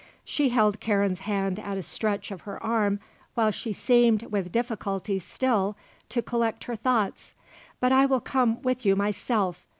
She 0.25 0.49
held 0.49 0.79
Karen's 0.79 1.19
hand 1.19 1.59
at 1.59 1.77
a 1.77 1.83
stretch 1.83 2.31
of 2.31 2.41
her 2.41 2.57
arm 2.63 2.99
while 3.35 3.51
she 3.51 3.71
seemed, 3.71 4.23
with 4.23 4.51
difficulty 4.51 5.19
still, 5.19 5.77
to 6.09 6.23
collect 6.23 6.63
her 6.63 6.75
thoughts. 6.75 7.35
"But 7.79 7.91
I 7.91 8.07
will 8.07 8.19
come 8.19 8.63
with 8.63 8.83
you 8.83 8.95
myself. 8.95 9.67